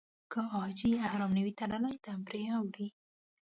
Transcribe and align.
که 0.31 0.39
حاجي 0.53 0.89
احرام 1.05 1.31
نه 1.37 1.41
وي 1.45 1.53
تړلی 1.59 1.97
دم 2.05 2.19
پرې 2.27 2.43
اوړي. 2.57 2.87